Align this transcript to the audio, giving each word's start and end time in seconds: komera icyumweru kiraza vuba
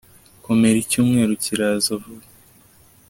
komera 0.45 0.77
icyumweru 0.83 1.33
kiraza 1.43 1.91
vuba 2.01 2.25